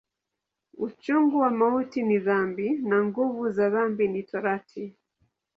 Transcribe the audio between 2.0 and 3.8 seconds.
ni dhambi, na nguvu za